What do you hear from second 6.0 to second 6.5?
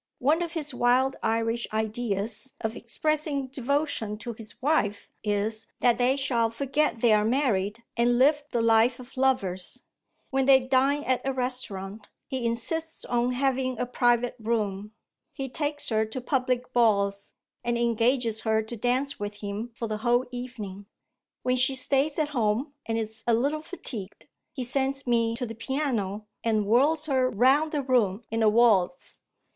shall